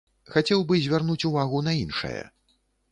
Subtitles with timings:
[0.35, 2.21] Хацеў бы звярнуць увагу на іншае.